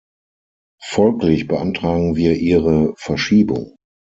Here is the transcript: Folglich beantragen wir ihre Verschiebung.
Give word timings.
Folglich 0.81 1.47
beantragen 1.47 2.15
wir 2.15 2.35
ihre 2.35 2.95
Verschiebung. 2.97 3.75